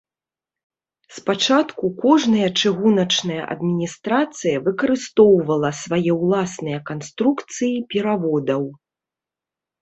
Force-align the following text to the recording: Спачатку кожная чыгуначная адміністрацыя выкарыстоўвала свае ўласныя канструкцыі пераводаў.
Спачатку 1.17 1.85
кожная 2.03 2.47
чыгуначная 2.61 3.43
адміністрацыя 3.55 4.55
выкарыстоўвала 4.69 5.71
свае 5.83 6.11
ўласныя 6.23 6.79
канструкцыі 6.93 7.75
пераводаў. 7.93 8.63